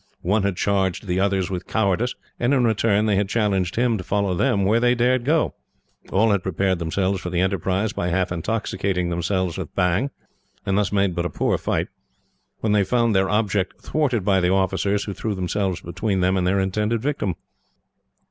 [0.23, 4.03] One had charged the others with cowardice, and in return they had challenged him to
[4.03, 5.53] follow them where they dared go.
[6.11, 10.09] All had prepared themselves for the enterprise by half intoxicating themselves with bhang,
[10.65, 11.87] and thus made but a poor fight,
[12.61, 16.47] when they found their object thwarted by the officers who threw themselves between them and
[16.47, 17.35] their intended victim.